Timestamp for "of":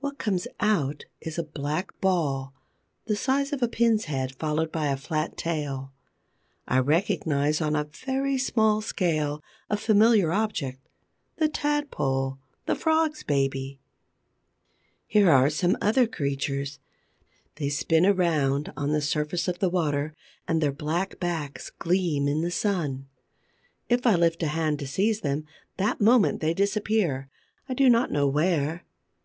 3.52-3.62, 19.46-19.60